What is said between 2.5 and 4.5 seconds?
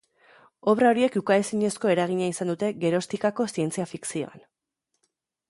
dute geroztikako zientzia-fikzioan.